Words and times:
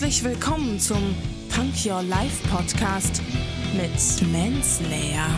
Herzlich 0.00 0.24
willkommen 0.24 0.80
zum 0.80 1.14
Punk 1.54 1.74
Your 1.84 2.02
Life 2.02 2.48
Podcast 2.48 3.20
mit 3.74 4.32
Manslayer. 4.32 5.28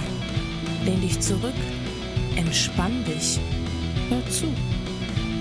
Lehn 0.84 1.00
dich 1.00 1.18
zurück, 1.18 1.52
entspann 2.36 3.04
dich, 3.04 3.40
hör 4.08 4.24
zu. 4.30 4.46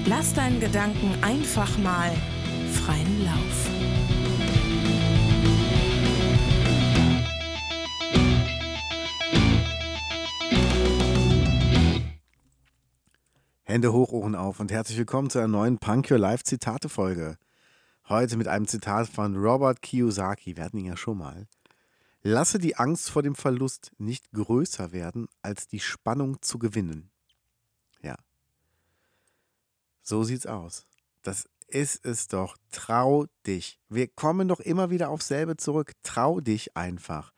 Lass 0.08 0.34
deinen 0.34 0.60
Gedanken 0.60 1.14
einfach 1.22 1.78
mal 1.78 2.12
freien 2.72 3.24
Lauf. 3.24 3.70
Hände 13.66 13.94
hoch, 13.94 14.14
Ohren 14.14 14.34
auf 14.34 14.60
und 14.60 14.72
herzlich 14.72 14.98
willkommen 14.98 15.30
zu 15.30 15.38
einer 15.38 15.48
neuen 15.48 15.78
Punk 15.78 16.10
Your 16.10 16.18
Life 16.18 16.44
Zitate 16.44 16.90
Folge. 16.90 17.38
Heute 18.12 18.36
mit 18.36 18.50
einem 18.50 18.68
Zitat 18.68 19.08
von 19.08 19.38
Robert 19.38 19.82
Kiyosaki. 19.82 20.58
Wir 20.58 20.66
hatten 20.66 20.80
ihn 20.80 20.88
ja 20.88 20.98
schon 20.98 21.18
mal. 21.18 21.48
Lasse 22.24 22.60
die 22.60 22.76
Angst 22.76 23.10
vor 23.10 23.24
dem 23.24 23.36
Verlust 23.36 23.94
nicht 24.00 24.34
größer 24.34 24.92
werden, 24.92 25.30
als 25.42 25.70
die 25.70 25.80
Spannung 25.80 26.42
zu 26.42 26.60
gewinnen. 26.60 27.10
Ja. 28.02 28.18
So 30.02 30.26
sieht's 30.26 30.46
aus. 30.46 30.88
Das 31.22 31.48
ist 31.68 32.06
es 32.06 32.28
doch. 32.28 32.58
Trau 32.74 33.28
dich. 33.48 33.80
Wir 33.88 34.10
kommen 34.10 34.50
doch 34.50 34.60
immer 34.60 34.90
wieder 34.90 35.08
auf 35.08 35.22
selbe 35.22 35.56
zurück. 35.56 35.94
Trau 36.04 36.42
dich 36.42 36.76
einfach. 36.76 37.32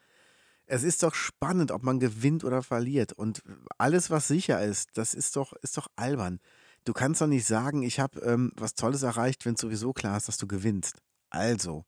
Es 0.65 0.81
ist 0.81 1.03
doch 1.03 1.13
spannend, 1.13 1.69
ob 1.69 1.83
man 1.83 1.99
gewinnt 1.99 2.43
oder 2.43 2.63
verliert. 2.63 3.13
Und 3.13 3.43
alles, 3.77 4.09
was 4.09 4.27
sicher 4.27 4.59
ist, 4.63 4.89
das 4.97 5.13
ist 5.13 5.35
doch, 5.35 5.53
ist 5.61 5.77
doch 5.77 5.85
albern. 5.97 6.39
Du 6.85 6.93
kannst 6.93 7.21
doch 7.21 7.27
nicht 7.27 7.45
sagen, 7.45 7.83
ich 7.83 7.99
habe 7.99 8.19
ähm, 8.21 8.51
was 8.55 8.75
Tolles 8.75 9.03
erreicht, 9.03 9.45
wenn 9.45 9.55
es 9.55 9.61
sowieso 9.61 9.93
klar 9.93 10.17
ist, 10.17 10.27
dass 10.27 10.37
du 10.37 10.47
gewinnst. 10.47 11.01
Also, 11.29 11.85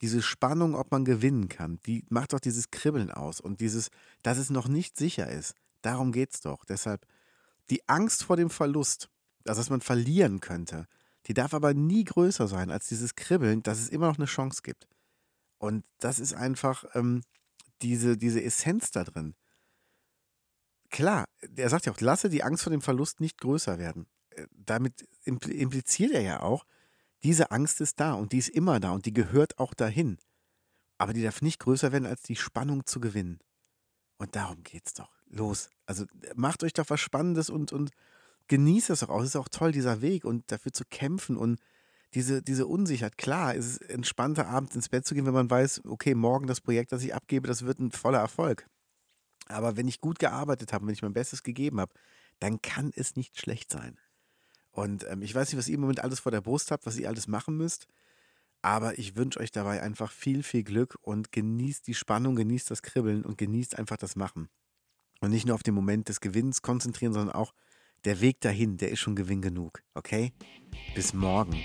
diese 0.00 0.22
Spannung, 0.22 0.74
ob 0.74 0.90
man 0.90 1.04
gewinnen 1.04 1.48
kann, 1.48 1.78
die 1.86 2.04
macht 2.08 2.32
doch 2.32 2.40
dieses 2.40 2.70
Kribbeln 2.70 3.10
aus. 3.10 3.40
Und 3.40 3.60
dieses, 3.60 3.90
dass 4.22 4.38
es 4.38 4.50
noch 4.50 4.68
nicht 4.68 4.96
sicher 4.96 5.28
ist. 5.30 5.54
Darum 5.82 6.12
geht 6.12 6.32
es 6.32 6.40
doch. 6.40 6.64
Deshalb, 6.64 7.06
die 7.68 7.86
Angst 7.88 8.24
vor 8.24 8.36
dem 8.36 8.50
Verlust, 8.50 9.10
also 9.46 9.60
dass 9.60 9.70
man 9.70 9.82
verlieren 9.82 10.40
könnte, 10.40 10.86
die 11.26 11.34
darf 11.34 11.52
aber 11.52 11.74
nie 11.74 12.04
größer 12.04 12.48
sein 12.48 12.70
als 12.70 12.88
dieses 12.88 13.14
Kribbeln, 13.14 13.62
dass 13.62 13.78
es 13.78 13.90
immer 13.90 14.08
noch 14.08 14.18
eine 14.18 14.26
Chance 14.26 14.62
gibt. 14.62 14.88
Und 15.58 15.84
das 15.98 16.18
ist 16.18 16.32
einfach, 16.32 16.84
ähm, 16.94 17.22
diese, 17.82 18.16
diese 18.16 18.42
Essenz 18.42 18.90
da 18.90 19.04
drin. 19.04 19.34
Klar, 20.90 21.26
er 21.56 21.68
sagt 21.68 21.86
ja 21.86 21.92
auch, 21.92 22.00
lasse 22.00 22.28
die 22.28 22.42
Angst 22.42 22.64
vor 22.64 22.70
dem 22.70 22.82
Verlust 22.82 23.20
nicht 23.20 23.38
größer 23.38 23.78
werden. 23.78 24.06
Äh, 24.40 24.46
damit 24.52 25.06
impliziert 25.24 26.12
er 26.12 26.22
ja 26.22 26.40
auch, 26.40 26.64
diese 27.22 27.50
Angst 27.50 27.80
ist 27.80 28.00
da 28.00 28.14
und 28.14 28.32
die 28.32 28.38
ist 28.38 28.48
immer 28.48 28.80
da 28.80 28.92
und 28.92 29.06
die 29.06 29.12
gehört 29.12 29.58
auch 29.58 29.74
dahin. 29.74 30.18
Aber 30.98 31.12
die 31.12 31.22
darf 31.22 31.42
nicht 31.42 31.60
größer 31.60 31.92
werden, 31.92 32.06
als 32.06 32.22
die 32.22 32.36
Spannung 32.36 32.86
zu 32.86 33.00
gewinnen. 33.00 33.40
Und 34.18 34.36
darum 34.36 34.62
geht's 34.62 34.94
doch. 34.94 35.10
Los. 35.26 35.70
Also 35.86 36.04
macht 36.34 36.62
euch 36.64 36.72
doch 36.72 36.88
was 36.88 37.00
Spannendes 37.00 37.50
und, 37.50 37.72
und 37.72 37.90
genießt 38.48 38.90
das 38.90 39.08
auch. 39.08 39.20
Es 39.20 39.28
ist 39.28 39.36
auch 39.36 39.48
toll, 39.48 39.72
dieser 39.72 40.02
Weg 40.02 40.24
und 40.24 40.50
dafür 40.50 40.72
zu 40.72 40.84
kämpfen 40.84 41.36
und 41.36 41.60
diese, 42.14 42.42
diese 42.42 42.66
Unsicherheit. 42.66 43.16
Klar, 43.16 43.54
es 43.54 43.66
ist 43.66 43.90
entspannter, 43.90 44.48
abends 44.48 44.74
ins 44.74 44.88
Bett 44.88 45.06
zu 45.06 45.14
gehen, 45.14 45.26
wenn 45.26 45.34
man 45.34 45.50
weiß, 45.50 45.82
okay, 45.86 46.14
morgen 46.14 46.46
das 46.46 46.60
Projekt, 46.60 46.92
das 46.92 47.04
ich 47.04 47.14
abgebe, 47.14 47.46
das 47.46 47.64
wird 47.64 47.78
ein 47.78 47.92
voller 47.92 48.18
Erfolg. 48.18 48.68
Aber 49.46 49.76
wenn 49.76 49.88
ich 49.88 50.00
gut 50.00 50.18
gearbeitet 50.18 50.72
habe, 50.72 50.86
wenn 50.86 50.94
ich 50.94 51.02
mein 51.02 51.12
Bestes 51.12 51.42
gegeben 51.42 51.80
habe, 51.80 51.92
dann 52.40 52.60
kann 52.60 52.92
es 52.94 53.16
nicht 53.16 53.38
schlecht 53.38 53.70
sein. 53.70 53.98
Und 54.70 55.06
ähm, 55.08 55.22
ich 55.22 55.34
weiß 55.34 55.48
nicht, 55.48 55.58
was 55.58 55.68
ihr 55.68 55.74
im 55.74 55.80
Moment 55.80 56.02
alles 56.02 56.20
vor 56.20 56.32
der 56.32 56.40
Brust 56.40 56.70
habt, 56.70 56.86
was 56.86 56.96
ihr 56.96 57.08
alles 57.08 57.28
machen 57.28 57.56
müsst. 57.56 57.86
Aber 58.62 58.98
ich 58.98 59.16
wünsche 59.16 59.40
euch 59.40 59.50
dabei 59.50 59.82
einfach 59.82 60.12
viel, 60.12 60.42
viel 60.42 60.62
Glück 60.62 60.98
und 61.00 61.32
genießt 61.32 61.86
die 61.86 61.94
Spannung, 61.94 62.36
genießt 62.36 62.70
das 62.70 62.82
Kribbeln 62.82 63.24
und 63.24 63.38
genießt 63.38 63.78
einfach 63.78 63.96
das 63.96 64.16
Machen. 64.16 64.48
Und 65.20 65.30
nicht 65.30 65.46
nur 65.46 65.54
auf 65.54 65.62
den 65.62 65.74
Moment 65.74 66.08
des 66.08 66.20
Gewinns 66.20 66.62
konzentrieren, 66.62 67.12
sondern 67.12 67.34
auch 67.34 67.54
der 68.04 68.20
Weg 68.20 68.40
dahin, 68.40 68.76
der 68.76 68.90
ist 68.90 69.00
schon 69.00 69.16
Gewinn 69.16 69.42
genug. 69.42 69.82
Okay? 69.94 70.32
Bis 70.94 71.12
morgen. 71.12 71.62